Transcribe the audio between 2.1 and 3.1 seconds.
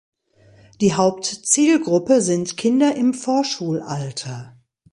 sind Kinder